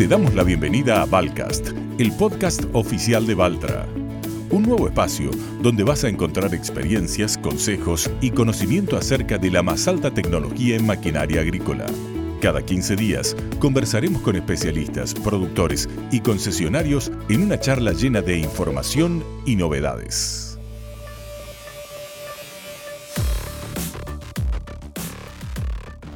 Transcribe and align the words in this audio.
Te 0.00 0.08
damos 0.08 0.34
la 0.34 0.44
bienvenida 0.44 1.02
a 1.02 1.04
Valcast, 1.04 1.72
el 1.98 2.10
podcast 2.12 2.64
oficial 2.72 3.26
de 3.26 3.34
Valtra. 3.34 3.86
Un 4.48 4.62
nuevo 4.62 4.88
espacio 4.88 5.30
donde 5.60 5.84
vas 5.84 6.04
a 6.04 6.08
encontrar 6.08 6.54
experiencias, 6.54 7.36
consejos 7.36 8.10
y 8.22 8.30
conocimiento 8.30 8.96
acerca 8.96 9.36
de 9.36 9.50
la 9.50 9.62
más 9.62 9.86
alta 9.88 10.10
tecnología 10.10 10.76
en 10.76 10.86
maquinaria 10.86 11.42
agrícola. 11.42 11.84
Cada 12.40 12.64
15 12.64 12.96
días 12.96 13.36
conversaremos 13.58 14.22
con 14.22 14.36
especialistas, 14.36 15.12
productores 15.12 15.86
y 16.10 16.20
concesionarios 16.20 17.12
en 17.28 17.42
una 17.42 17.60
charla 17.60 17.92
llena 17.92 18.22
de 18.22 18.38
información 18.38 19.22
y 19.44 19.56
novedades. 19.56 20.49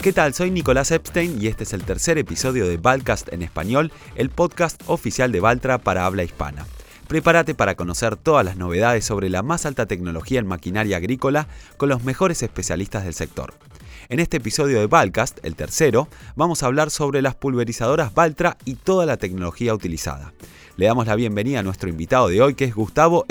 ¿Qué 0.04 0.12
tal? 0.12 0.34
Soy 0.34 0.50
Nicolás 0.50 0.90
Epstein 0.90 1.40
y 1.40 1.46
este 1.46 1.64
es 1.64 1.72
el 1.72 1.82
tercer 1.82 2.18
episodio 2.18 2.68
de 2.68 2.76
Valcast 2.76 3.32
en 3.32 3.40
español, 3.40 3.90
el 4.16 4.28
podcast 4.28 4.82
oficial 4.84 5.32
de 5.32 5.40
Valtra 5.40 5.78
para 5.78 6.04
habla 6.04 6.24
hispana. 6.24 6.66
Prepárate 7.08 7.54
para 7.54 7.74
conocer 7.74 8.16
todas 8.16 8.44
las 8.44 8.58
novedades 8.58 9.06
sobre 9.06 9.30
la 9.30 9.42
más 9.42 9.64
alta 9.64 9.86
tecnología 9.86 10.40
en 10.40 10.46
maquinaria 10.46 10.98
agrícola 10.98 11.48
con 11.78 11.88
los 11.88 12.04
mejores 12.04 12.42
especialistas 12.42 13.04
del 13.04 13.14
sector. 13.14 13.54
En 14.10 14.20
este 14.20 14.36
episodio 14.36 14.78
de 14.78 14.88
Valcast, 14.88 15.38
el 15.42 15.56
tercero, 15.56 16.08
vamos 16.36 16.62
a 16.62 16.66
hablar 16.66 16.90
sobre 16.90 17.22
las 17.22 17.34
pulverizadoras 17.34 18.12
Valtra 18.12 18.58
y 18.66 18.74
toda 18.74 19.06
la 19.06 19.16
tecnología 19.16 19.72
utilizada. 19.72 20.34
Le 20.76 20.86
damos 20.86 21.06
la 21.06 21.14
bienvenida 21.14 21.60
a 21.60 21.62
nuestro 21.62 21.88
invitado 21.88 22.26
de 22.26 22.42
hoy, 22.42 22.56
que 22.56 22.64
es 22.64 22.74
Gustavo 22.74 23.24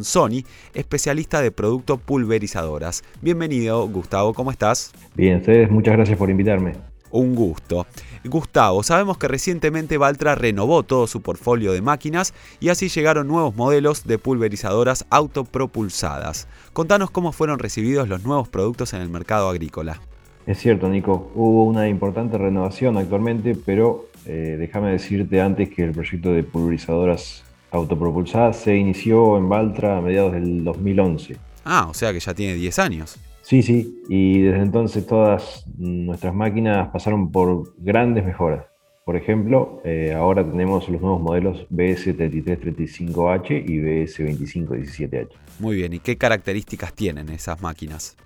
Sony, 0.00 0.42
especialista 0.72 1.42
de 1.42 1.52
producto 1.52 1.98
pulverizadoras. 1.98 3.04
Bienvenido, 3.20 3.86
Gustavo, 3.86 4.32
¿cómo 4.32 4.50
estás? 4.50 4.92
Bien, 5.14 5.36
ustedes, 5.36 5.70
muchas 5.70 5.96
gracias 5.96 6.16
por 6.16 6.30
invitarme. 6.30 6.76
Un 7.10 7.34
gusto. 7.34 7.86
Gustavo, 8.24 8.82
sabemos 8.82 9.18
que 9.18 9.28
recientemente 9.28 9.98
Valtra 9.98 10.34
renovó 10.34 10.82
todo 10.82 11.06
su 11.06 11.20
portfolio 11.20 11.72
de 11.72 11.82
máquinas 11.82 12.32
y 12.58 12.70
así 12.70 12.88
llegaron 12.88 13.28
nuevos 13.28 13.54
modelos 13.54 14.06
de 14.06 14.16
pulverizadoras 14.16 15.04
autopropulsadas. 15.10 16.48
Contanos 16.72 17.10
cómo 17.10 17.32
fueron 17.32 17.58
recibidos 17.58 18.08
los 18.08 18.24
nuevos 18.24 18.48
productos 18.48 18.94
en 18.94 19.02
el 19.02 19.10
mercado 19.10 19.50
agrícola. 19.50 20.00
Es 20.46 20.56
cierto, 20.56 20.88
Nico, 20.88 21.30
hubo 21.34 21.64
una 21.64 21.86
importante 21.90 22.38
renovación 22.38 22.96
actualmente, 22.96 23.54
pero 23.54 24.07
eh, 24.28 24.56
déjame 24.58 24.92
decirte 24.92 25.40
antes 25.40 25.70
que 25.70 25.82
el 25.84 25.92
proyecto 25.92 26.32
de 26.32 26.42
pulverizadoras 26.42 27.42
autopropulsadas 27.70 28.58
se 28.58 28.76
inició 28.76 29.38
en 29.38 29.48
Valtra 29.48 29.98
a 29.98 30.00
mediados 30.02 30.32
del 30.32 30.62
2011. 30.64 31.36
Ah, 31.64 31.86
o 31.88 31.94
sea 31.94 32.12
que 32.12 32.20
ya 32.20 32.34
tiene 32.34 32.54
10 32.54 32.78
años. 32.78 33.18
Sí, 33.42 33.62
sí, 33.62 34.02
y 34.10 34.42
desde 34.42 34.60
entonces 34.60 35.06
todas 35.06 35.64
nuestras 35.78 36.34
máquinas 36.34 36.88
pasaron 36.88 37.32
por 37.32 37.74
grandes 37.78 38.24
mejoras. 38.24 38.66
Por 39.06 39.16
ejemplo, 39.16 39.80
eh, 39.84 40.12
ahora 40.14 40.44
tenemos 40.44 40.86
los 40.90 41.00
nuevos 41.00 41.22
modelos 41.22 41.66
BS3335H 41.70 43.64
y 43.66 43.78
BS2517H. 43.78 45.28
Muy 45.60 45.76
bien, 45.76 45.94
¿y 45.94 45.98
qué 46.00 46.18
características 46.18 46.92
tienen 46.92 47.30
esas 47.30 47.62
máquinas? 47.62 48.18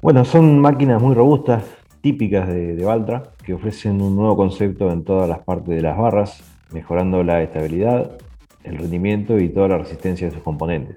Bueno, 0.00 0.24
son 0.24 0.58
máquinas 0.58 1.02
muy 1.02 1.14
robustas, 1.14 1.62
típicas 2.00 2.48
de, 2.48 2.74
de 2.74 2.84
Valtra, 2.84 3.22
que 3.44 3.54
ofrecen 3.54 4.00
un 4.00 4.16
nuevo 4.16 4.36
concepto 4.36 4.90
en 4.90 5.04
todas 5.04 5.28
las 5.28 5.40
partes 5.40 5.74
de 5.74 5.82
las 5.82 5.96
barras, 5.96 6.42
mejorando 6.72 7.22
la 7.22 7.42
estabilidad, 7.42 8.18
el 8.64 8.78
rendimiento 8.78 9.38
y 9.38 9.48
toda 9.48 9.68
la 9.68 9.78
resistencia 9.78 10.28
de 10.28 10.34
sus 10.34 10.42
componentes. 10.42 10.96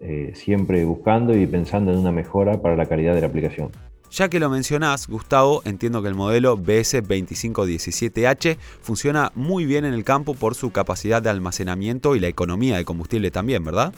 Eh, 0.00 0.32
siempre 0.34 0.84
buscando 0.84 1.36
y 1.36 1.46
pensando 1.46 1.92
en 1.92 1.98
una 1.98 2.12
mejora 2.12 2.60
para 2.60 2.76
la 2.76 2.86
calidad 2.86 3.14
de 3.14 3.22
la 3.22 3.28
aplicación. 3.28 3.70
Ya 4.10 4.28
que 4.28 4.38
lo 4.38 4.50
mencionás, 4.50 5.08
Gustavo, 5.08 5.62
entiendo 5.64 6.02
que 6.02 6.08
el 6.08 6.14
modelo 6.14 6.58
BS2517H 6.58 8.56
funciona 8.80 9.32
muy 9.34 9.64
bien 9.64 9.84
en 9.84 9.94
el 9.94 10.04
campo 10.04 10.34
por 10.34 10.54
su 10.54 10.70
capacidad 10.70 11.22
de 11.22 11.30
almacenamiento 11.30 12.14
y 12.14 12.20
la 12.20 12.28
economía 12.28 12.76
de 12.76 12.84
combustible 12.84 13.30
también, 13.30 13.64
¿verdad? 13.64 13.94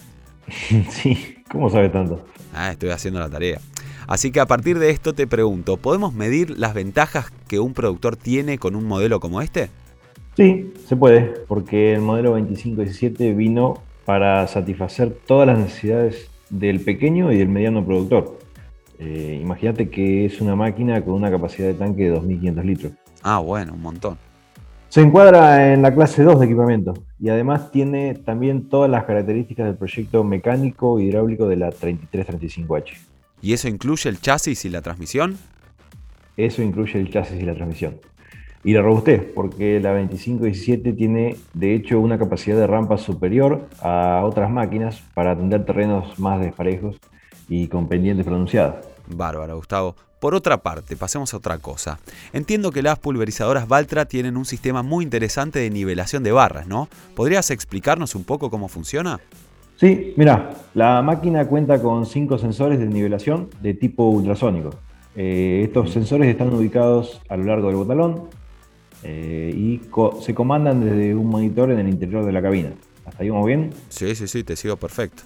Sí, 0.90 1.36
¿cómo 1.50 1.68
sabe 1.68 1.88
tanto? 1.88 2.24
Ah, 2.54 2.70
estoy 2.70 2.90
haciendo 2.90 3.20
la 3.20 3.28
tarea. 3.28 3.60
Así 4.06 4.30
que 4.30 4.40
a 4.40 4.46
partir 4.46 4.78
de 4.78 4.90
esto 4.90 5.14
te 5.14 5.26
pregunto, 5.26 5.76
¿podemos 5.76 6.14
medir 6.14 6.58
las 6.58 6.74
ventajas 6.74 7.32
que 7.48 7.58
un 7.58 7.74
productor 7.74 8.16
tiene 8.16 8.58
con 8.58 8.76
un 8.76 8.84
modelo 8.84 9.18
como 9.18 9.40
este? 9.42 9.68
Sí, 10.36 10.72
se 10.86 10.96
puede, 10.96 11.22
porque 11.48 11.94
el 11.94 12.02
modelo 12.02 12.30
2517 12.30 13.34
vino 13.34 13.82
para 14.04 14.46
satisfacer 14.46 15.16
todas 15.26 15.48
las 15.48 15.58
necesidades 15.58 16.30
del 16.50 16.80
pequeño 16.80 17.32
y 17.32 17.38
del 17.38 17.48
mediano 17.48 17.84
productor. 17.84 18.38
Eh, 18.98 19.38
imagínate 19.42 19.90
que 19.90 20.26
es 20.26 20.40
una 20.40 20.54
máquina 20.54 21.04
con 21.04 21.14
una 21.14 21.30
capacidad 21.30 21.68
de 21.68 21.74
tanque 21.74 22.10
de 22.10 22.16
2.500 22.16 22.64
litros. 22.64 22.92
Ah, 23.22 23.40
bueno, 23.40 23.74
un 23.74 23.82
montón. 23.82 24.18
Se 24.88 25.00
encuadra 25.00 25.72
en 25.72 25.82
la 25.82 25.92
clase 25.92 26.22
2 26.22 26.38
de 26.38 26.46
equipamiento 26.46 26.94
y 27.18 27.28
además 27.28 27.72
tiene 27.72 28.14
también 28.14 28.68
todas 28.68 28.88
las 28.88 29.04
características 29.04 29.66
del 29.66 29.74
proyecto 29.74 30.22
mecánico 30.22 31.00
hidráulico 31.00 31.48
de 31.48 31.56
la 31.56 31.70
3335H. 31.70 33.15
¿Y 33.46 33.52
eso 33.52 33.68
incluye 33.68 34.10
el 34.10 34.20
chasis 34.20 34.64
y 34.64 34.70
la 34.70 34.82
transmisión? 34.82 35.38
Eso 36.36 36.62
incluye 36.62 36.98
el 36.98 37.12
chasis 37.12 37.40
y 37.40 37.44
la 37.44 37.54
transmisión. 37.54 38.00
Y 38.64 38.72
la 38.72 38.82
robustez, 38.82 39.22
porque 39.36 39.78
la 39.78 39.92
2517 39.92 40.92
tiene 40.94 41.36
de 41.54 41.76
hecho 41.76 42.00
una 42.00 42.18
capacidad 42.18 42.56
de 42.56 42.66
rampa 42.66 42.98
superior 42.98 43.68
a 43.80 44.22
otras 44.24 44.50
máquinas 44.50 45.00
para 45.14 45.30
atender 45.30 45.64
terrenos 45.64 46.18
más 46.18 46.40
desparejos 46.40 46.96
y 47.48 47.68
con 47.68 47.86
pendientes 47.86 48.26
pronunciadas. 48.26 48.84
Bárbaro, 49.06 49.54
Gustavo. 49.58 49.94
Por 50.18 50.34
otra 50.34 50.60
parte, 50.64 50.96
pasemos 50.96 51.32
a 51.32 51.36
otra 51.36 51.58
cosa. 51.58 52.00
Entiendo 52.32 52.72
que 52.72 52.82
las 52.82 52.98
pulverizadoras 52.98 53.68
Valtra 53.68 54.06
tienen 54.06 54.36
un 54.36 54.44
sistema 54.44 54.82
muy 54.82 55.04
interesante 55.04 55.60
de 55.60 55.70
nivelación 55.70 56.24
de 56.24 56.32
barras, 56.32 56.66
¿no? 56.66 56.88
¿Podrías 57.14 57.52
explicarnos 57.52 58.16
un 58.16 58.24
poco 58.24 58.50
cómo 58.50 58.66
funciona? 58.66 59.20
Sí, 59.76 60.14
mira, 60.16 60.54
la 60.72 61.02
máquina 61.02 61.46
cuenta 61.46 61.82
con 61.82 62.06
cinco 62.06 62.38
sensores 62.38 62.78
de 62.78 62.86
nivelación 62.86 63.50
de 63.60 63.74
tipo 63.74 64.08
ultrasónico. 64.08 64.70
Eh, 65.14 65.60
estos 65.64 65.92
sensores 65.92 66.28
están 66.28 66.52
ubicados 66.54 67.20
a 67.28 67.36
lo 67.36 67.44
largo 67.44 67.68
del 67.68 67.76
botalón 67.76 68.22
eh, 69.02 69.52
y 69.54 69.82
se 70.22 70.34
comandan 70.34 70.80
desde 70.82 71.14
un 71.14 71.28
monitor 71.28 71.70
en 71.70 71.78
el 71.78 71.88
interior 71.90 72.24
de 72.24 72.32
la 72.32 72.40
cabina. 72.40 72.72
¿Hasta 73.04 73.22
ahí 73.22 73.28
vamos 73.28 73.46
bien? 73.46 73.70
Sí, 73.90 74.14
sí, 74.14 74.26
sí, 74.26 74.44
te 74.44 74.56
sigo 74.56 74.76
perfecto. 74.76 75.24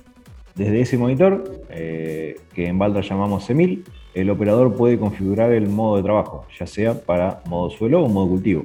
Desde 0.57 0.81
ese 0.81 0.99
monitor, 0.99 1.63
eh, 1.71 2.41
que 2.53 2.67
en 2.67 2.77
Valtra 2.77 3.03
llamamos 3.03 3.47
CEMIL, 3.47 3.85
el 4.15 4.31
operador 4.31 4.75
puede 4.75 4.99
configurar 4.99 5.53
el 5.53 5.69
modo 5.69 5.99
de 5.99 6.03
trabajo, 6.03 6.45
ya 6.59 6.67
sea 6.67 7.01
para 7.01 7.41
modo 7.47 7.71
suelo 7.71 8.03
o 8.03 8.09
modo 8.09 8.31
cultivo. 8.31 8.65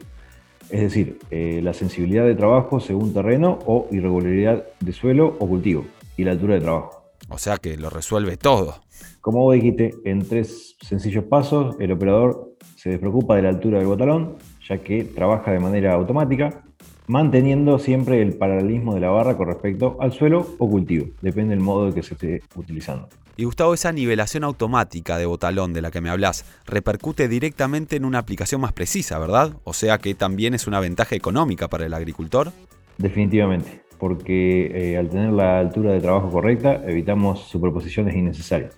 Es 0.69 0.81
decir, 0.81 1.19
eh, 1.31 1.59
la 1.63 1.73
sensibilidad 1.73 2.25
de 2.25 2.35
trabajo 2.35 2.79
según 2.79 3.13
terreno 3.13 3.59
o 3.65 3.87
irregularidad 3.91 4.65
de 4.79 4.93
suelo 4.93 5.35
o 5.39 5.47
cultivo 5.47 5.85
y 6.17 6.23
la 6.23 6.31
altura 6.31 6.55
de 6.55 6.61
trabajo. 6.61 7.03
O 7.29 7.37
sea 7.37 7.57
que 7.57 7.77
lo 7.77 7.89
resuelve 7.89 8.37
todo. 8.37 8.75
Como 9.21 9.41
vos 9.41 9.55
dijiste, 9.55 9.93
en 10.05 10.27
tres 10.27 10.75
sencillos 10.81 11.23
pasos, 11.25 11.75
el 11.79 11.91
operador 11.91 12.55
se 12.75 12.91
despreocupa 12.91 13.35
de 13.35 13.41
la 13.41 13.49
altura 13.49 13.79
del 13.79 13.87
botalón, 13.87 14.35
ya 14.67 14.77
que 14.77 15.03
trabaja 15.03 15.51
de 15.51 15.59
manera 15.59 15.93
automática, 15.93 16.63
manteniendo 17.07 17.79
siempre 17.79 18.21
el 18.21 18.33
paralelismo 18.33 18.93
de 18.93 19.01
la 19.01 19.09
barra 19.09 19.37
con 19.37 19.47
respecto 19.47 19.97
al 19.99 20.11
suelo 20.11 20.55
o 20.59 20.69
cultivo, 20.69 21.07
depende 21.21 21.55
del 21.55 21.63
modo 21.63 21.93
que 21.93 22.03
se 22.03 22.13
esté 22.13 22.41
utilizando. 22.55 23.07
Y 23.37 23.43
Gustavo, 23.43 23.73
esa 23.73 23.91
nivelación 23.91 24.45
automática 24.45 25.17
de 25.17 25.25
botalón 25.25 25.73
de 25.73 25.81
la 25.81 25.91
que 25.91 25.99
me 25.99 26.09
hablas 26.09 26.45
repercute 26.65 27.27
directamente 27.27 27.97
en 27.97 28.05
una 28.05 28.19
aplicación 28.19 28.61
más 28.61 28.71
precisa, 28.71 29.19
¿verdad? 29.19 29.57
O 29.65 29.73
sea 29.73 29.97
que 29.97 30.15
también 30.15 30.53
es 30.53 30.67
una 30.67 30.79
ventaja 30.79 31.15
económica 31.15 31.67
para 31.67 31.85
el 31.85 31.93
agricultor. 31.93 32.53
Definitivamente, 32.97 33.81
porque 33.99 34.93
eh, 34.93 34.97
al 34.97 35.09
tener 35.09 35.33
la 35.33 35.59
altura 35.59 35.91
de 35.91 35.99
trabajo 35.99 36.31
correcta 36.31 36.81
evitamos 36.87 37.41
superposiciones 37.41 38.15
innecesarias. 38.15 38.77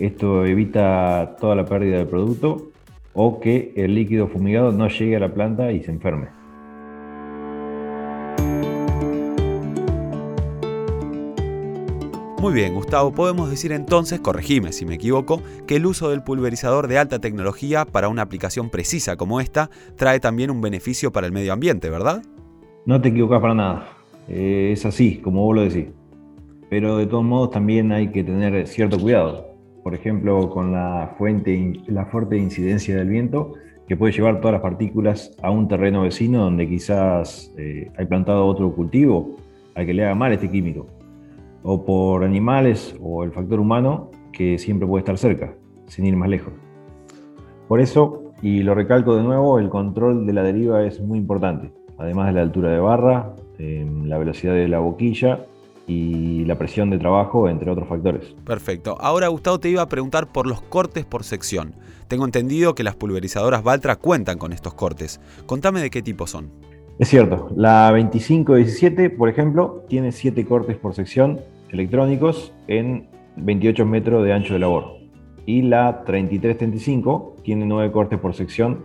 Esto 0.00 0.44
evita 0.44 1.36
toda 1.40 1.54
la 1.54 1.64
pérdida 1.64 1.98
del 1.98 2.08
producto 2.08 2.72
o 3.12 3.38
que 3.38 3.72
el 3.76 3.94
líquido 3.94 4.26
fumigado 4.26 4.72
no 4.72 4.88
llegue 4.88 5.14
a 5.14 5.20
la 5.20 5.32
planta 5.32 5.70
y 5.70 5.84
se 5.84 5.92
enferme. 5.92 6.42
Muy 12.42 12.54
bien, 12.54 12.74
Gustavo, 12.74 13.12
podemos 13.12 13.50
decir 13.50 13.70
entonces, 13.70 14.18
corregime 14.18 14.72
si 14.72 14.84
me 14.84 14.96
equivoco, 14.96 15.40
que 15.64 15.76
el 15.76 15.86
uso 15.86 16.10
del 16.10 16.24
pulverizador 16.24 16.88
de 16.88 16.98
alta 16.98 17.20
tecnología 17.20 17.84
para 17.84 18.08
una 18.08 18.22
aplicación 18.22 18.68
precisa 18.68 19.16
como 19.16 19.40
esta 19.40 19.70
trae 19.94 20.18
también 20.18 20.50
un 20.50 20.60
beneficio 20.60 21.12
para 21.12 21.28
el 21.28 21.32
medio 21.32 21.52
ambiente, 21.52 21.88
¿verdad? 21.88 22.20
No 22.84 23.00
te 23.00 23.10
equivocas 23.10 23.40
para 23.40 23.54
nada. 23.54 23.88
Eh, 24.26 24.70
es 24.72 24.84
así, 24.84 25.18
como 25.18 25.44
vos 25.44 25.54
lo 25.54 25.62
decís. 25.62 25.86
Pero 26.68 26.96
de 26.96 27.06
todos 27.06 27.22
modos 27.22 27.52
también 27.52 27.92
hay 27.92 28.08
que 28.08 28.24
tener 28.24 28.66
cierto 28.66 28.98
cuidado. 28.98 29.54
Por 29.84 29.94
ejemplo, 29.94 30.50
con 30.50 30.72
la, 30.72 31.14
fuente, 31.16 31.74
la 31.86 32.06
fuerte 32.06 32.36
incidencia 32.38 32.96
del 32.96 33.08
viento, 33.08 33.54
que 33.86 33.96
puede 33.96 34.12
llevar 34.14 34.40
todas 34.40 34.54
las 34.54 34.62
partículas 34.62 35.30
a 35.44 35.52
un 35.52 35.68
terreno 35.68 36.02
vecino 36.02 36.42
donde 36.42 36.68
quizás 36.68 37.52
eh, 37.56 37.92
hay 37.96 38.06
plantado 38.06 38.44
otro 38.46 38.74
cultivo 38.74 39.36
al 39.76 39.86
que 39.86 39.94
le 39.94 40.04
haga 40.04 40.16
mal 40.16 40.32
este 40.32 40.50
químico 40.50 40.88
o 41.62 41.84
por 41.84 42.24
animales 42.24 42.94
o 43.00 43.24
el 43.24 43.32
factor 43.32 43.60
humano 43.60 44.10
que 44.32 44.58
siempre 44.58 44.86
puede 44.86 45.00
estar 45.00 45.18
cerca, 45.18 45.54
sin 45.86 46.06
ir 46.06 46.16
más 46.16 46.28
lejos. 46.28 46.52
Por 47.68 47.80
eso, 47.80 48.32
y 48.42 48.62
lo 48.62 48.74
recalco 48.74 49.16
de 49.16 49.22
nuevo, 49.22 49.58
el 49.58 49.68
control 49.68 50.26
de 50.26 50.32
la 50.32 50.42
deriva 50.42 50.84
es 50.84 51.00
muy 51.00 51.18
importante. 51.18 51.72
además 51.98 52.26
de 52.26 52.32
la 52.32 52.40
altura 52.40 52.70
de 52.70 52.80
barra, 52.80 53.36
em, 53.58 54.06
la 54.06 54.18
velocidad 54.18 54.54
de 54.54 54.66
la 54.66 54.80
boquilla 54.80 55.46
y 55.86 56.44
la 56.46 56.58
presión 56.58 56.90
de 56.90 56.98
trabajo, 56.98 57.48
entre 57.48 57.70
otros 57.70 57.88
factores. 57.88 58.34
Perfecto. 58.44 58.96
Ahora, 59.00 59.28
Gustavo, 59.28 59.60
te 59.60 59.68
iba 59.68 59.82
a 59.82 59.88
preguntar 59.88 60.26
por 60.26 60.48
los 60.48 60.62
cortes 60.62 61.04
por 61.04 61.22
sección. 61.22 61.74
Tengo 62.08 62.24
entendido 62.24 62.74
que 62.74 62.82
las 62.82 62.96
pulverizadoras 62.96 63.62
Valtra 63.62 63.94
cuentan 63.96 64.38
con 64.38 64.52
estos 64.52 64.74
cortes. 64.74 65.20
Contame 65.46 65.80
de 65.80 65.90
qué 65.90 66.02
tipo 66.02 66.26
son. 66.26 66.50
Es 66.98 67.08
cierto, 67.08 67.50
la 67.56 67.90
2517, 67.90 69.10
por 69.10 69.28
ejemplo, 69.28 69.84
tiene 69.88 70.12
7 70.12 70.44
cortes 70.44 70.76
por 70.76 70.94
sección 70.94 71.40
electrónicos 71.72 72.54
en 72.68 73.08
28 73.36 73.84
metros 73.86 74.24
de 74.24 74.32
ancho 74.32 74.54
de 74.54 74.60
labor. 74.60 74.98
Y 75.46 75.62
la 75.62 76.04
3335 76.04 77.36
tiene 77.42 77.66
9 77.66 77.90
cortes 77.90 78.18
por 78.18 78.34
sección 78.34 78.84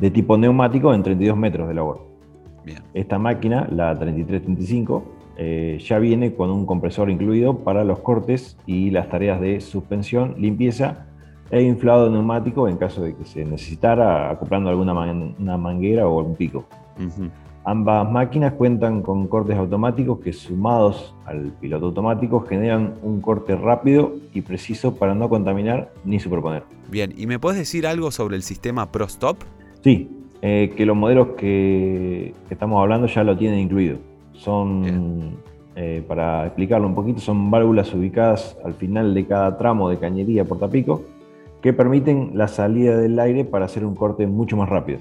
de 0.00 0.10
tipo 0.10 0.38
neumático 0.38 0.94
en 0.94 1.02
32 1.02 1.36
metros 1.36 1.68
de 1.68 1.74
labor. 1.74 2.06
Bien. 2.64 2.78
Esta 2.94 3.18
máquina, 3.18 3.68
la 3.70 3.98
3335, 3.98 5.04
eh, 5.36 5.78
ya 5.80 5.98
viene 5.98 6.34
con 6.34 6.50
un 6.50 6.66
compresor 6.66 7.10
incluido 7.10 7.58
para 7.58 7.84
los 7.84 8.00
cortes 8.00 8.58
y 8.66 8.90
las 8.90 9.08
tareas 9.08 9.40
de 9.40 9.60
suspensión, 9.60 10.34
limpieza 10.38 11.06
e 11.50 11.62
inflado 11.62 12.10
neumático 12.10 12.68
en 12.68 12.76
caso 12.76 13.02
de 13.02 13.16
que 13.16 13.24
se 13.24 13.44
necesitara 13.44 14.30
acoplando 14.30 14.70
alguna 14.70 14.92
una 14.92 15.56
manguera 15.56 16.06
o 16.06 16.22
un 16.22 16.36
pico. 16.36 16.66
Ambas 17.70 18.10
máquinas 18.10 18.54
cuentan 18.54 19.00
con 19.00 19.28
cortes 19.28 19.56
automáticos 19.56 20.18
que 20.18 20.32
sumados 20.32 21.14
al 21.24 21.52
piloto 21.60 21.86
automático 21.86 22.40
generan 22.40 22.94
un 23.00 23.20
corte 23.20 23.54
rápido 23.54 24.14
y 24.34 24.40
preciso 24.40 24.96
para 24.96 25.14
no 25.14 25.28
contaminar 25.28 25.92
ni 26.04 26.18
superponer. 26.18 26.64
Bien, 26.90 27.14
¿y 27.16 27.28
me 27.28 27.38
puedes 27.38 27.60
decir 27.60 27.86
algo 27.86 28.10
sobre 28.10 28.34
el 28.34 28.42
sistema 28.42 28.90
ProStop? 28.90 29.36
Sí, 29.84 30.10
eh, 30.42 30.72
que 30.76 30.84
los 30.84 30.96
modelos 30.96 31.28
que, 31.38 32.34
estamos 32.50 32.80
hablando 32.82 33.06
ya 33.06 33.22
lo 33.22 33.38
tienen 33.38 33.60
incluido. 33.60 33.98
Son, 34.32 35.36
eh, 35.76 36.02
para 36.08 36.46
explicarlo 36.46 36.88
un 36.88 36.96
poquito, 36.96 37.20
son 37.20 37.52
válvulas 37.52 37.94
ubicadas 37.94 38.58
al 38.64 38.74
final 38.74 39.14
de 39.14 39.26
cada 39.26 39.56
tramo 39.56 39.88
de 39.88 39.96
cañería 39.96 40.44
portapico 40.44 41.04
que 41.62 41.72
permiten 41.72 42.32
la 42.34 42.48
salida 42.48 42.96
del 42.96 43.16
aire 43.20 43.44
para 43.44 43.66
hacer 43.66 43.84
un 43.84 43.94
corte 43.94 44.26
mucho 44.26 44.56
más 44.56 44.68
rápido. 44.68 44.98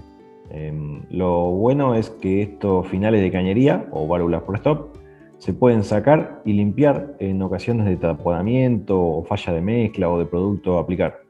Em, 0.50 1.04
lo 1.10 1.51
bueno 1.51 1.96
es 1.96 2.10
que 2.10 2.42
estos 2.42 2.88
finales 2.88 3.22
de 3.22 3.31
cañería 3.31 3.88
o 3.92 4.07
válvulas 4.07 4.44
por 4.44 4.56
stop 4.56 4.98
se 5.38 5.54
pueden 5.54 5.84
sacar 5.84 6.42
y 6.44 6.54
limpiar 6.54 7.16
en 7.19 7.42
ocasiones 7.42 7.86
de 7.86 7.98
taponamiento 7.98 9.00
o 9.00 9.24
falla 9.24 9.54
de 9.54 9.62
mezcla 9.62 10.10
o 10.10 10.19
de 10.19 10.25
producto 10.25 10.78
a 10.78 10.81
aplicar. 10.81 11.22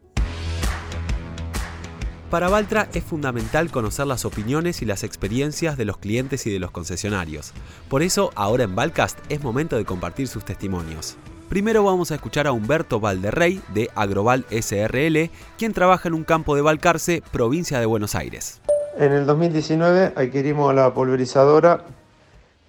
Para 2.29 2.47
Valtra 2.47 2.87
es 2.93 3.03
fundamental 3.03 3.71
conocer 3.71 4.05
las 4.05 4.23
opiniones 4.23 4.83
y 4.83 4.85
las 4.85 5.03
experiencias 5.03 5.77
de 5.77 5.85
los 5.85 5.97
clientes 5.97 6.45
y 6.45 6.51
de 6.51 6.59
los 6.59 6.69
concesionarios. 6.69 7.53
Por 7.87 8.03
eso, 8.03 8.29
ahora 8.35 8.65
en 8.65 8.75
Valcast 8.75 9.19
es 9.29 9.43
momento 9.43 9.77
de 9.77 9.85
compartir 9.85 10.27
sus 10.27 10.45
testimonios. 10.45 11.17
Primero 11.49 11.83
vamos 11.83 12.11
a 12.11 12.15
escuchar 12.15 12.45
a 12.45 12.51
Humberto 12.51 12.99
Valderrey 12.99 13.61
de 13.73 13.89
Agroval 13.95 14.45
SRL, 14.51 15.31
quien 15.57 15.73
trabaja 15.73 16.07
en 16.07 16.13
un 16.13 16.23
campo 16.23 16.55
de 16.55 16.61
Valcarce, 16.61 17.23
provincia 17.31 17.79
de 17.79 17.87
Buenos 17.87 18.13
Aires. 18.13 18.61
En 18.97 19.11
el 19.11 19.25
2019 19.25 20.13
adquirimos 20.15 20.73
la 20.73 20.93
pulverizadora 20.93 21.85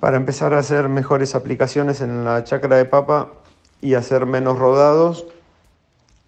para 0.00 0.17
empezar 0.17 0.55
a 0.55 0.58
hacer 0.58 0.88
mejores 0.88 1.34
aplicaciones 1.34 2.00
en 2.00 2.25
la 2.25 2.44
chacra 2.44 2.76
de 2.76 2.84
papa 2.84 3.32
y 3.81 3.94
hacer 3.94 4.26
menos 4.26 4.58
rodados. 4.58 5.26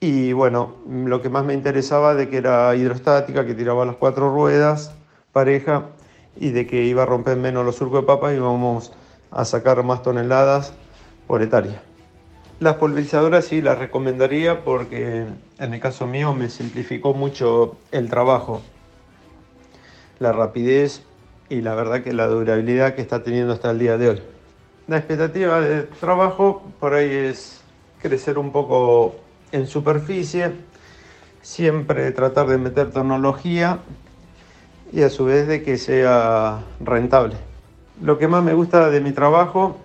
Y 0.00 0.32
bueno, 0.32 0.74
lo 0.88 1.22
que 1.22 1.28
más 1.28 1.44
me 1.44 1.54
interesaba 1.54 2.14
de 2.14 2.28
que 2.28 2.38
era 2.38 2.74
hidrostática, 2.74 3.46
que 3.46 3.54
tiraba 3.54 3.84
las 3.84 3.96
cuatro 3.96 4.32
ruedas, 4.32 4.92
pareja, 5.30 5.84
y 6.36 6.50
de 6.50 6.66
que 6.66 6.84
iba 6.84 7.02
a 7.02 7.06
romper 7.06 7.36
menos 7.36 7.64
los 7.64 7.76
surcos 7.76 8.00
de 8.00 8.06
papa 8.06 8.32
y 8.32 8.36
íbamos 8.36 8.92
a 9.30 9.44
sacar 9.44 9.82
más 9.84 10.02
toneladas 10.02 10.72
por 11.26 11.42
hectárea. 11.42 11.82
Las 12.58 12.76
pulverizadoras 12.76 13.44
sí 13.44 13.60
las 13.60 13.78
recomendaría 13.78 14.64
porque 14.64 15.26
en 15.58 15.74
el 15.74 15.80
caso 15.80 16.06
mío 16.06 16.32
me 16.34 16.48
simplificó 16.48 17.12
mucho 17.12 17.76
el 17.90 18.08
trabajo 18.08 18.62
la 20.22 20.32
rapidez 20.32 21.02
y 21.50 21.60
la 21.60 21.74
verdad 21.74 22.02
que 22.02 22.12
la 22.12 22.26
durabilidad 22.28 22.94
que 22.94 23.02
está 23.02 23.22
teniendo 23.22 23.52
hasta 23.52 23.72
el 23.72 23.78
día 23.78 23.98
de 23.98 24.08
hoy. 24.08 24.22
La 24.86 24.96
expectativa 24.96 25.60
de 25.60 25.82
trabajo 25.82 26.62
por 26.80 26.94
ahí 26.94 27.10
es 27.10 27.60
crecer 28.00 28.38
un 28.38 28.52
poco 28.52 29.16
en 29.50 29.66
superficie, 29.66 30.52
siempre 31.42 32.10
tratar 32.12 32.46
de 32.46 32.58
meter 32.58 32.90
tecnología 32.90 33.80
y 34.92 35.02
a 35.02 35.10
su 35.10 35.24
vez 35.24 35.46
de 35.46 35.62
que 35.62 35.76
sea 35.76 36.62
rentable. 36.80 37.36
Lo 38.00 38.18
que 38.18 38.28
más 38.28 38.42
me 38.42 38.54
gusta 38.54 38.90
de 38.90 39.00
mi 39.00 39.12
trabajo 39.12 39.76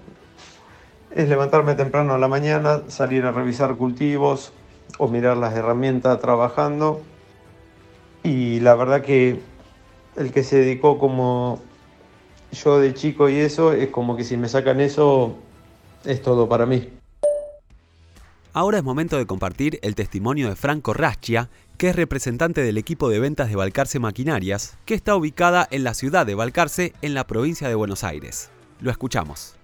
es 1.11 1.27
levantarme 1.27 1.75
temprano 1.75 2.13
a 2.13 2.17
la 2.17 2.27
mañana, 2.27 2.81
salir 2.87 3.25
a 3.25 3.31
revisar 3.31 3.75
cultivos 3.75 4.53
o 4.97 5.07
mirar 5.07 5.37
las 5.37 5.55
herramientas 5.55 6.19
trabajando 6.19 7.01
y 8.23 8.59
la 8.59 8.75
verdad 8.75 9.01
que 9.01 9.39
el 10.17 10.31
que 10.31 10.43
se 10.43 10.57
dedicó 10.57 10.97
como 10.97 11.59
yo 12.51 12.79
de 12.79 12.93
chico 12.93 13.29
y 13.29 13.37
eso, 13.37 13.73
es 13.73 13.89
como 13.89 14.17
que 14.17 14.23
si 14.23 14.37
me 14.37 14.49
sacan 14.49 14.81
eso, 14.81 15.35
es 16.05 16.21
todo 16.21 16.49
para 16.49 16.65
mí. 16.65 16.89
Ahora 18.53 18.79
es 18.79 18.83
momento 18.83 19.17
de 19.17 19.27
compartir 19.27 19.77
el 19.83 19.93
testimonio 19.93 20.49
de 20.49 20.55
Franco 20.55 20.93
Rastia, 20.93 21.49
que 21.77 21.89
es 21.89 21.95
representante 21.95 22.61
del 22.61 22.79
equipo 22.79 23.07
de 23.09 23.19
ventas 23.19 23.49
de 23.49 23.55
Balcarce 23.55 23.99
Maquinarias, 23.99 24.77
que 24.85 24.95
está 24.95 25.15
ubicada 25.15 25.67
en 25.69 25.83
la 25.83 25.93
ciudad 25.93 26.25
de 26.25 26.33
Balcarce, 26.33 26.93
en 27.03 27.13
la 27.13 27.27
provincia 27.27 27.69
de 27.69 27.75
Buenos 27.75 28.03
Aires. 28.03 28.49
Lo 28.81 28.89
escuchamos. 28.89 29.55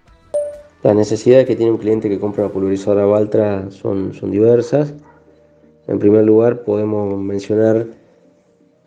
Las 0.84 0.96
necesidades 0.96 1.48
que 1.48 1.56
tiene 1.56 1.72
un 1.72 1.80
cliente 1.80 2.10
que 2.10 2.20
compra 2.20 2.44
una 2.44 2.54
pulverizadora 2.54 3.06
Valtra 3.06 3.72
son, 3.72 4.14
son 4.14 4.30
diversas. 4.30 4.94
En 5.88 5.98
primer 5.98 6.26
lugar, 6.26 6.64
podemos 6.64 7.20
mencionar 7.20 7.88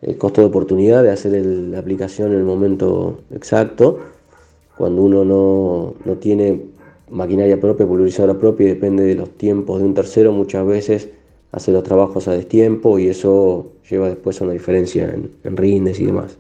el 0.03 0.19
costo 0.19 0.41
de 0.41 0.49
oportunidad 0.49 1.03
de 1.03 1.11
hacer 1.11 1.45
la 1.45 1.79
aplicación 1.79 2.33
en 2.33 2.39
el 2.39 2.45
momento 2.45 3.21
exacto, 3.35 3.99
cuando 4.77 5.03
uno 5.03 5.25
no, 5.25 6.15
tiene 6.17 6.61
maquinaria 7.11 7.59
propia, 7.61 7.87
pulverizadora 7.87 8.39
propia 8.39 8.67
y 8.67 8.69
depende 8.71 9.05
de 9.05 9.15
los 9.15 9.31
tiempos 9.31 9.81
de 9.81 9.87
un 9.87 9.95
tercero, 9.95 10.33
muchas 10.33 10.67
veces 10.67 11.09
hace 11.53 11.73
los 11.73 11.83
trabajos 11.83 12.29
a 12.29 12.33
destiempo 12.33 12.99
y 12.99 13.09
eso 13.09 13.73
lleva 13.89 14.09
después 14.09 14.41
a 14.41 14.45
una 14.45 14.53
diferencia 14.53 15.05
en, 15.05 15.31
en 15.45 15.57
rindes 15.57 15.99
y 16.01 16.07
demás. 16.07 16.37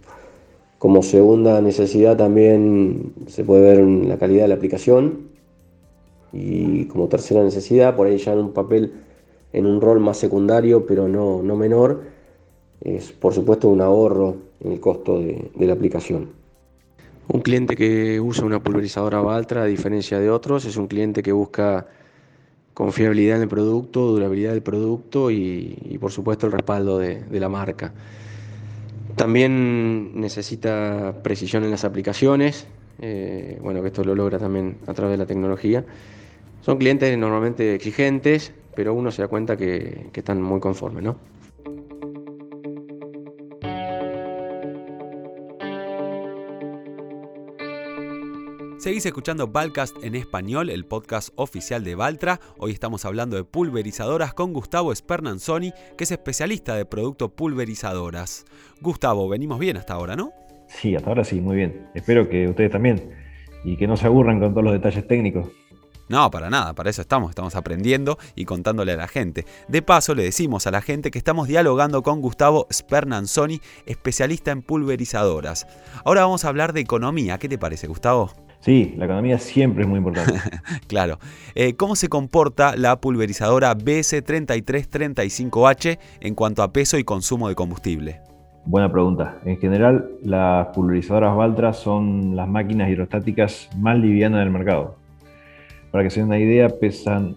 Como 0.79 1.02
segunda 1.02 1.61
necesidad 1.62 2.17
también 2.19 3.14
se 3.28 3.42
puede 3.45 3.62
ver 3.62 3.80
la 3.80 4.19
calidad 4.19 4.42
de 4.42 4.49
la 4.49 4.54
aplicación 4.57 5.28
y 6.33 6.85
como 6.87 7.09
tercera 7.09 7.42
necesidad, 7.42 7.97
por 7.97 8.07
ahí 8.07 8.19
ya 8.19 8.35
en 8.35 8.40
un 8.40 8.52
papel, 8.52 8.92
en 9.54 9.64
un 9.64 9.80
rol 9.80 10.00
más 10.00 10.19
secundario 10.19 10.85
pero 10.85 11.09
no, 11.09 11.42
no 11.42 11.57
menor, 11.57 12.15
es 12.80 13.12
por 13.12 13.33
supuesto 13.33 13.68
un 13.68 13.80
ahorro 13.80 14.37
en 14.61 14.73
el 14.73 14.80
costo 14.80 15.18
de, 15.21 15.50
la 15.59 15.73
aplicación. 15.73 16.30
Un 17.28 17.40
cliente 17.40 17.75
que 17.75 18.21
usa 18.21 18.45
una 18.45 18.62
pulverizadora 18.62 19.21
Valtra, 19.21 19.62
a 19.62 19.66
diferencia 19.66 20.18
de 20.21 20.30
otros, 20.30 20.64
es 20.64 20.76
un 20.76 20.87
cliente 20.87 21.23
que 21.23 21.33
busca 21.33 21.87
confiabilidad 22.73 23.37
en 23.37 23.42
el 23.42 23.49
producto, 23.49 24.06
durabilidad 24.06 24.52
del 24.52 24.62
producto 24.62 25.30
y, 25.30 25.97
por 26.00 26.12
supuesto 26.12 26.47
el 26.47 26.52
respaldo 26.52 26.99
de, 26.99 27.25
la 27.30 27.49
marca. 27.49 27.92
También 29.16 30.21
necesita 30.21 31.14
precisión 31.23 31.64
en 31.64 31.71
las 31.71 31.85
aplicaciones, 31.85 32.66
eh, 33.00 33.59
bueno, 33.62 33.80
que 33.80 33.88
esto 33.88 34.04
lo 34.04 34.14
logra 34.14 34.38
también 34.38 34.76
a 34.87 34.95
través 34.95 35.14
de 35.14 35.18
la 35.18 35.26
tecnología. 35.26 35.85
Son 36.61 36.78
clientes 36.78 37.16
normalmente 37.16 37.75
exigentes, 37.75 38.52
pero 38.75 38.92
uno 38.92 39.11
se 39.11 39.23
da 39.23 39.28
cuenta 39.28 39.56
que, 39.56 40.09
que 40.12 40.21
están 40.21 40.42
muy 40.42 40.61
conformes, 40.61 41.02
¿no? 41.02 41.16
Seguís 48.87 49.05
escuchando 49.05 49.49
Valcast 49.49 49.97
en 50.05 50.14
español, 50.14 50.71
el 50.71 50.85
podcast 50.85 51.31
oficial 51.35 51.83
de 51.83 51.97
Valtra. 51.97 52.38
Hoy 52.57 52.71
estamos 52.71 53.05
hablando 53.05 53.35
de 53.35 53.43
pulverizadoras 53.43 54.33
con 54.33 54.52
Gustavo 54.52 54.95
Spernanzoni, 54.95 55.73
que 55.99 56.05
es 56.05 56.12
especialista 56.12 56.76
de 56.76 56.85
producto 56.85 57.28
pulverizadoras. 57.28 58.45
Gustavo, 58.81 59.28
venimos 59.28 59.59
bien 59.59 59.76
hasta 59.76 59.95
ahora, 59.95 60.14
¿no? 60.14 60.31
Sí, 60.69 60.95
hasta 60.95 61.09
ahora 61.09 61.25
sí, 61.25 61.40
muy 61.40 61.57
bien. 61.57 61.88
Espero 61.97 62.28
que 62.28 62.47
ustedes 62.47 62.71
también 62.71 63.11
y 63.64 63.76
que 63.76 63.88
no 63.88 63.97
se 63.97 64.07
aburran 64.07 64.38
con 64.38 64.52
todos 64.52 64.62
los 64.62 64.75
detalles 64.75 65.05
técnicos. 65.09 65.49
No, 66.09 66.31
para 66.31 66.49
nada, 66.49 66.73
para 66.73 66.88
eso 66.88 67.02
estamos, 67.02 67.31
estamos 67.31 67.57
aprendiendo 67.57 68.19
y 68.37 68.45
contándole 68.45 68.93
a 68.93 68.97
la 68.97 69.09
gente. 69.09 69.47
De 69.66 69.83
paso, 69.83 70.14
le 70.14 70.23
decimos 70.23 70.69
a 70.69 70.71
la 70.71 70.81
gente 70.81 71.11
que 71.11 71.19
estamos 71.19 71.49
dialogando 71.49 72.05
con 72.05 72.21
Gustavo 72.21 72.69
Spernanzoni, 72.73 73.61
especialista 73.85 74.52
en 74.52 74.62
pulverizadoras. 74.62 75.66
Ahora 76.05 76.21
vamos 76.21 76.45
a 76.45 76.50
hablar 76.50 76.73
de 76.73 76.83
economía, 76.83 77.38
¿qué 77.38 77.49
te 77.49 77.59
parece, 77.59 77.88
Gustavo? 77.88 78.46
Sí, 78.60 78.94
la 78.96 79.04
economía 79.04 79.38
siempre 79.38 79.84
es 79.84 79.88
muy 79.88 79.98
importante. 79.98 80.40
claro. 80.88 81.18
Eh, 81.54 81.75
¿Cómo 81.75 81.94
se 81.94 82.08
comporta 82.08 82.75
la 82.76 83.00
pulverizadora 83.00 83.76
BS3335H 83.76 85.98
en 86.20 86.34
cuanto 86.34 86.62
a 86.62 86.72
peso 86.72 86.98
y 86.98 87.04
consumo 87.04 87.48
de 87.48 87.54
combustible? 87.54 88.20
Buena 88.64 88.90
pregunta. 88.90 89.38
En 89.44 89.58
general, 89.58 90.10
las 90.25 90.68
pulverizadoras 90.68 91.36
Valtra 91.36 91.72
son 91.72 92.34
las 92.34 92.48
máquinas 92.48 92.90
hidrostáticas 92.90 93.68
más 93.78 93.96
livianas 93.96 94.40
del 94.40 94.50
mercado. 94.50 94.96
Para 95.92 96.02
que 96.02 96.10
se 96.10 96.18
den 96.18 96.26
una 96.26 96.40
idea, 96.40 96.68
pesan 96.68 97.36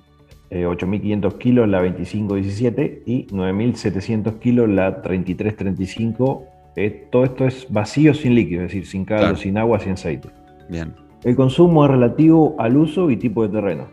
8.500 0.49 1.31
eh, 1.31 1.37
kilos 1.37 1.69
la 1.69 1.83
2517 1.83 3.03
y 3.05 3.27
9.700 3.27 4.39
kilos 4.39 4.67
la 4.69 5.03
3335. 5.03 6.45
Eh, 6.75 7.07
todo 7.11 7.25
esto 7.25 7.45
es 7.45 7.67
vacío 7.69 8.15
sin 8.15 8.33
líquido, 8.33 8.63
es 8.63 8.69
decir, 8.69 8.87
sin 8.87 9.05
caldo, 9.05 9.35
sin 9.35 9.55
agua, 9.57 9.79
sin 9.79 9.93
aceite. 9.93 10.29
Bien. 10.67 11.08
El 11.23 11.35
consumo 11.35 11.83
es 11.85 11.91
relativo 11.91 12.55
al 12.57 12.77
uso 12.77 13.09
y 13.09 13.17
tipo 13.17 13.43
de 13.43 13.49
terreno. 13.49 13.87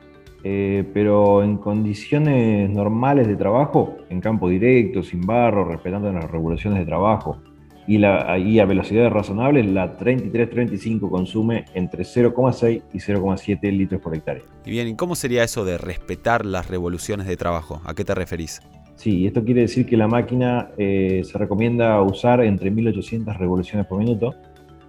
Eh, 0.45 0.85
pero 0.95 1.42
en 1.42 1.56
condiciones 1.56 2.71
normales 2.71 3.26
de 3.26 3.35
trabajo, 3.35 3.97
en 4.11 4.21
campo 4.21 4.49
directo, 4.49 5.02
sin 5.02 5.23
barro, 5.23 5.64
respetando 5.64 6.12
las 6.12 6.30
regulaciones 6.30 6.78
de 6.78 6.87
trabajo 6.87 7.38
y, 7.87 7.99
la, 7.99 8.33
a 8.33 8.64
velocidades 8.64 9.12
razonables, 9.12 9.66
la 9.66 9.97
3335 9.97 11.11
consume 11.11 11.64
entre 11.75 12.04
0,6 12.04 12.83
y 12.92 12.99
0,7 12.99 13.76
litros 13.76 14.00
por 14.00 14.14
hectárea. 14.14 14.42
Y 14.64 14.71
bien, 14.71 14.88
¿y 14.88 14.97
cómo 14.97 15.14
sería 15.14 15.45
eso 15.45 15.64
de 15.64 15.78
respetar 15.78 16.45
las 16.45 16.68
revoluciones 16.68 17.26
de 17.26 17.37
trabajo? 17.37 17.80
¿A 17.85 17.95
qué 17.95 18.04
te 18.04 18.14
referís? 18.14 18.61
Sí, 18.97 19.26
esto 19.26 19.45
quiere 19.45 19.62
decir 19.62 19.87
que 19.87 19.97
la 19.97 20.09
máquina 20.09 20.71
eh, 20.78 21.23
se 21.25 21.37
recomienda 21.38 22.00
usar 22.02 22.42
entre 22.42 22.71
1800 22.71 23.37
revoluciones 23.37 23.87
por 23.87 23.99
minuto, 23.99 24.35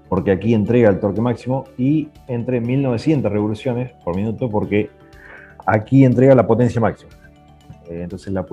porque 0.09 0.31
aquí 0.31 0.53
entrega 0.53 0.89
el 0.89 0.99
torque 0.99 1.21
máximo, 1.21 1.65
y 1.77 2.09
entre 2.27 2.61
1900 2.61 3.31
revoluciones 3.31 3.91
por 4.03 4.15
minuto, 4.15 4.49
porque 4.49 4.89
Aquí 5.67 6.05
entrega 6.05 6.33
la 6.33 6.47
potencia 6.47 6.79
máxima. 6.79 7.11
Eh, 7.89 8.01
entonces, 8.03 8.31
la. 8.31 8.45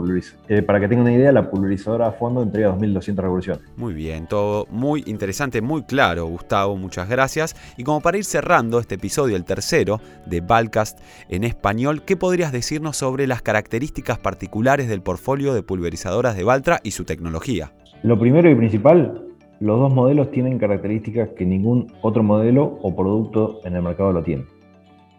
Eh, 0.49 0.63
para 0.63 0.81
que 0.81 0.89
tengan 0.89 1.07
una 1.07 1.15
idea, 1.15 1.31
la 1.31 1.49
pulverizadora 1.49 2.09
a 2.09 2.13
fondo 2.13 2.43
entrega 2.43 2.69
2200 2.71 3.23
revoluciones. 3.23 3.63
Muy 3.77 3.95
bien, 3.95 4.27
todo 4.27 4.67
muy 4.69 5.05
interesante, 5.07 5.61
muy 5.61 5.85
claro, 5.85 6.27
Gustavo, 6.27 6.77
muchas 6.77 7.09
gracias. 7.09 7.55
Y 7.77 7.85
como 7.85 8.01
para 8.01 8.19
ir 8.19 8.25
cerrando 8.25 8.81
este 8.81 8.97
episodio, 8.97 9.37
el 9.37 9.45
tercero 9.45 10.01
de 10.27 10.41
Balcast 10.41 10.99
en 11.29 11.45
español, 11.45 12.03
¿qué 12.05 12.17
podrías 12.17 12.51
decirnos 12.51 12.97
sobre 12.97 13.29
las 13.29 13.43
características 13.43 14.19
particulares 14.19 14.89
del 14.89 15.01
portfolio 15.01 15.55
de 15.55 15.63
pulverizadoras 15.63 16.37
de 16.37 16.43
Valtra 16.43 16.81
y 16.83 16.91
su 16.91 17.05
tecnología? 17.05 17.73
Lo 18.03 18.19
primero 18.19 18.51
y 18.51 18.55
principal, 18.57 19.24
los 19.61 19.79
dos 19.79 19.93
modelos 19.93 20.31
tienen 20.31 20.59
características 20.59 21.31
que 21.31 21.45
ningún 21.45 21.93
otro 22.03 22.23
modelo 22.23 22.79
o 22.83 22.95
producto 22.95 23.61
en 23.65 23.77
el 23.77 23.83
mercado 23.83 24.13
lo 24.13 24.23
tiene. 24.23 24.45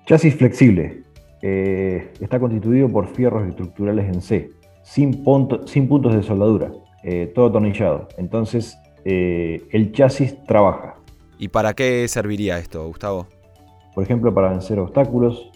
Chasis 0.06 0.36
flexible, 0.36 1.04
eh, 1.42 2.12
está 2.20 2.40
constituido 2.40 2.90
por 2.90 3.08
fierros 3.08 3.48
estructurales 3.48 4.06
en 4.14 4.22
C, 4.22 4.50
sin, 4.84 5.24
sin 5.66 5.88
puntos 5.88 6.16
de 6.16 6.24
soldadura, 6.24 6.72
eh, 7.04 7.32
todo 7.34 7.48
atornillado. 7.48 8.08
Entonces, 8.18 8.78
eh, 9.04 9.62
el 9.72 9.92
chasis 9.92 10.44
trabaja. 10.46 10.96
¿Y 11.38 11.50
para 11.50 11.74
qué 11.74 12.08
serviría 12.08 12.58
esto, 12.58 12.86
Gustavo? 12.88 13.28
Por 13.94 14.04
ejemplo, 14.04 14.34
para 14.34 14.50
vencer 14.50 14.80
obstáculos, 14.80 15.52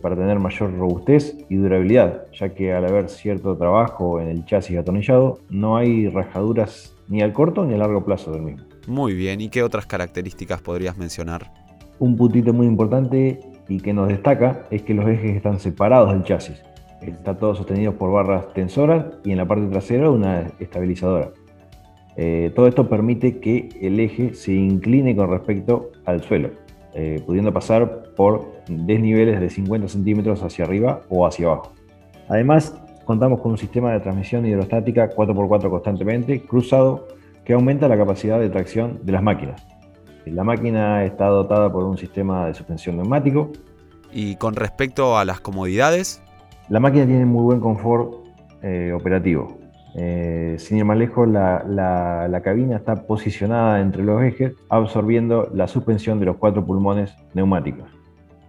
para 0.00 0.16
tener 0.16 0.38
mayor 0.38 0.76
robustez 0.76 1.36
y 1.48 1.56
durabilidad, 1.56 2.26
ya 2.32 2.50
que 2.50 2.72
al 2.72 2.84
haber 2.84 3.08
cierto 3.08 3.56
trabajo 3.56 4.20
en 4.20 4.28
el 4.28 4.44
chasis 4.44 4.78
atornillado, 4.78 5.38
no 5.50 5.76
hay 5.76 6.08
rajaduras 6.08 6.96
ni 7.08 7.22
al 7.22 7.32
corto 7.32 7.64
ni 7.64 7.74
a 7.74 7.78
largo 7.78 8.04
plazo 8.04 8.32
del 8.32 8.42
mismo. 8.42 8.64
Muy 8.86 9.14
bien, 9.14 9.40
¿y 9.40 9.48
qué 9.48 9.62
otras 9.62 9.86
características 9.86 10.60
podrías 10.60 10.96
mencionar? 10.96 11.52
Un 11.98 12.16
puntito 12.16 12.52
muy 12.52 12.66
importante 12.66 13.40
y 13.68 13.80
que 13.80 13.92
nos 13.92 14.08
destaca 14.08 14.66
es 14.70 14.82
que 14.82 14.94
los 14.94 15.08
ejes 15.08 15.36
están 15.36 15.60
separados 15.60 16.12
del 16.12 16.24
chasis. 16.24 16.62
Está 17.00 17.36
todo 17.36 17.54
sostenido 17.54 17.92
por 17.92 18.12
barras 18.12 18.52
tensoras 18.54 19.06
y 19.24 19.32
en 19.32 19.38
la 19.38 19.46
parte 19.46 19.66
trasera 19.66 20.10
una 20.10 20.52
estabilizadora. 20.58 21.30
Eh, 22.16 22.52
todo 22.54 22.66
esto 22.66 22.88
permite 22.88 23.38
que 23.38 23.68
el 23.80 23.98
eje 23.98 24.34
se 24.34 24.52
incline 24.52 25.16
con 25.16 25.30
respecto 25.30 25.90
al 26.04 26.22
suelo, 26.22 26.50
eh, 26.94 27.22
pudiendo 27.24 27.52
pasar 27.52 28.10
por 28.16 28.52
desniveles 28.68 29.40
de 29.40 29.48
50 29.50 29.88
centímetros 29.88 30.42
hacia 30.42 30.64
arriba 30.64 31.00
o 31.08 31.26
hacia 31.26 31.46
abajo. 31.46 31.72
Además, 32.28 32.74
contamos 33.04 33.40
con 33.40 33.52
un 33.52 33.58
sistema 33.58 33.92
de 33.92 34.00
transmisión 34.00 34.46
hidrostática 34.46 35.10
4x4 35.10 35.70
constantemente 35.70 36.42
cruzado 36.42 37.08
que 37.44 37.54
aumenta 37.54 37.88
la 37.88 37.96
capacidad 37.96 38.38
de 38.38 38.50
tracción 38.50 39.00
de 39.02 39.12
las 39.12 39.22
máquinas. 39.22 39.66
La 40.26 40.44
máquina 40.44 41.04
está 41.04 41.26
dotada 41.26 41.72
por 41.72 41.84
un 41.84 41.98
sistema 41.98 42.46
de 42.46 42.54
suspensión 42.54 42.96
neumático. 42.96 43.50
Y 44.12 44.36
con 44.36 44.54
respecto 44.54 45.18
a 45.18 45.24
las 45.24 45.40
comodidades. 45.40 46.22
La 46.68 46.78
máquina 46.78 47.06
tiene 47.06 47.26
muy 47.26 47.42
buen 47.42 47.60
confort 47.60 48.14
eh, 48.62 48.92
operativo. 48.94 49.58
Eh, 49.94 50.56
sin 50.58 50.78
ir 50.78 50.84
más 50.84 50.96
lejos, 50.96 51.28
la, 51.28 52.40
cabina 52.42 52.76
está 52.76 53.06
posicionada 53.06 53.80
entre 53.80 54.02
los 54.02 54.22
ejes, 54.22 54.54
absorbiendo 54.68 55.50
la 55.54 55.68
suspensión 55.68 56.18
de 56.18 56.26
los 56.26 56.36
cuatro 56.36 56.64
pulmones 56.64 57.14
neumáticos. 57.34 57.90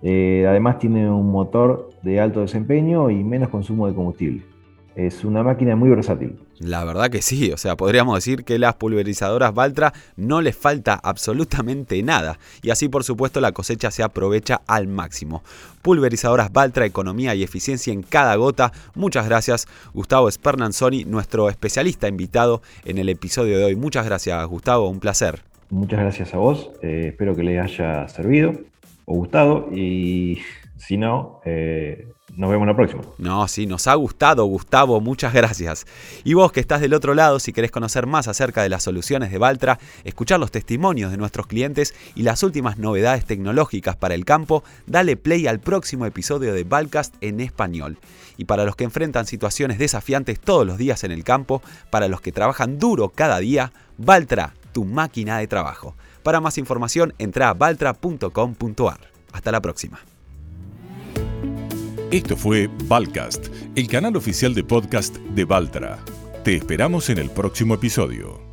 Eh, 0.02 0.46
además 0.48 0.80
tiene 0.80 1.10
un 1.10 1.32
motor 1.32 1.90
de 2.02 2.20
alto 2.20 2.42
desempeño 2.42 3.10
y 3.10 3.24
menos 3.24 3.50
consumo 3.50 3.88
de 3.88 3.94
combustible. 3.94 4.44
Es 4.96 5.26
una 5.26 5.44
máquina 5.44 5.76
muy 5.76 5.90
versátil. 5.90 6.40
La 6.64 6.86
verdad 6.86 7.10
que 7.10 7.22
sí, 7.22 7.52
o 7.52 7.58
sea, 7.58 7.76
podríamos 7.76 8.16
decir 8.16 8.46
que 8.46 8.58
las 8.58 8.76
pulverizadoras 8.76 9.54
Valtra 9.54 9.94
no 10.16 10.42
les 10.42 10.56
falta 10.56 10.94
absolutamente 10.94 12.02
nada 12.04 12.40
y 12.62 12.70
así 12.70 12.88
por 12.88 13.04
supuesto 13.04 13.42
la 13.42 13.52
cosecha 13.52 13.92
se 13.92 14.02
aprovecha 14.02 14.62
al 14.66 14.88
máximo. 14.88 15.44
Pulverizadoras 15.82 16.54
Valtra, 16.54 16.86
economía 16.86 17.36
y 17.36 17.44
eficiencia 17.44 17.92
en 17.92 18.02
cada 18.02 18.36
gota. 18.36 18.72
Muchas 18.96 19.28
gracias 19.28 19.68
Gustavo 19.94 20.32
Spernanzoni, 20.32 21.04
nuestro 21.04 21.50
especialista 21.50 22.08
invitado 22.08 22.62
en 22.86 22.98
el 22.98 23.10
episodio 23.10 23.58
de 23.58 23.66
hoy. 23.66 23.76
Muchas 23.76 24.06
gracias 24.06 24.46
Gustavo, 24.48 24.88
un 24.88 25.02
placer. 25.02 25.42
Muchas 25.70 26.00
gracias 26.00 26.34
a 26.34 26.38
vos, 26.38 26.72
eh, 26.82 27.08
espero 27.10 27.36
que 27.36 27.44
les 27.44 27.62
haya 27.62 28.08
servido 28.08 28.54
o 29.06 29.16
gustado 29.16 29.68
y 29.74 30.40
si 30.78 30.96
no, 30.96 31.42
eh, 31.44 32.08
nos 32.36 32.50
vemos 32.50 32.68
la 32.68 32.76
próxima. 32.76 33.04
No, 33.18 33.48
sí, 33.48 33.68
nos 33.68 33.88
ha 33.88 33.94
gustado, 33.96 34.46
Gustavo, 34.46 35.00
muchas 35.02 35.34
gracias. 35.34 35.86
Y 36.24 36.34
vos 36.34 36.52
que 36.52 36.60
estás 36.60 36.82
del 36.82 36.94
otro 36.94 37.14
lado, 37.14 37.40
si 37.40 37.54
querés 37.54 37.72
conocer 37.72 38.08
más 38.08 38.28
acerca 38.28 38.64
de 38.64 38.70
las 38.70 38.84
soluciones 38.84 39.32
de 39.32 39.38
Valtra, 39.38 39.80
escuchar 40.04 40.40
los 40.40 40.52
testimonios 40.52 41.12
de 41.12 41.18
nuestros 41.18 41.48
clientes 41.48 41.94
y 42.16 42.24
las 42.24 42.42
últimas 42.44 42.78
novedades 42.78 43.26
tecnológicas 43.26 43.96
para 43.96 44.16
el 44.16 44.26
campo, 44.26 44.64
dale 44.88 45.16
play 45.16 45.48
al 45.48 45.60
próximo 45.60 46.06
episodio 46.06 46.54
de 46.54 46.64
Valcast 46.64 47.16
en 47.22 47.40
español. 47.40 48.00
Y 48.38 48.46
para 48.46 48.66
los 48.66 48.76
que 48.76 48.86
enfrentan 48.86 49.28
situaciones 49.28 49.78
desafiantes 49.78 50.40
todos 50.40 50.66
los 50.66 50.78
días 50.78 51.04
en 51.04 51.12
el 51.12 51.24
campo, 51.24 51.62
para 51.92 52.08
los 52.08 52.22
que 52.22 52.32
trabajan 52.32 52.80
duro 52.80 53.10
cada 53.10 53.40
día, 53.40 53.72
Valtra, 53.98 54.54
tu 54.72 54.86
máquina 54.86 55.38
de 55.38 55.48
trabajo. 55.48 55.96
Para 56.24 56.42
más 56.42 56.58
información, 56.58 57.14
entra 57.20 57.50
a 57.50 57.54
valtra.com.ar. 57.54 59.00
Hasta 59.34 59.52
la 59.52 59.62
próxima. 59.62 60.00
Esto 62.14 62.38
fue 62.38 62.70
Valcast, 62.84 63.48
el 63.74 63.88
canal 63.88 64.16
oficial 64.16 64.54
de 64.54 64.64
podcast 64.64 65.16
de 65.18 65.46
Valtra. 65.46 65.98
Te 66.44 66.56
esperamos 66.56 67.10
en 67.10 67.18
el 67.18 67.32
próximo 67.32 67.74
episodio. 67.74 68.53